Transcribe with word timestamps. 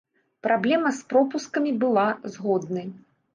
Праблема 0.45 0.93
з 0.99 1.11
пропускамі 1.13 1.75
была, 1.85 2.07
згодны. 2.39 2.83